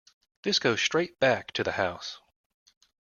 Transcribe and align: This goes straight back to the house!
This 0.41 0.57
goes 0.57 0.81
straight 0.81 1.19
back 1.19 1.51
to 1.51 1.63
the 1.63 1.73
house! 1.73 2.19